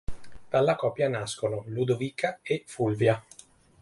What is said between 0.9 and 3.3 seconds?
nascono: Ludovica e Fulvia.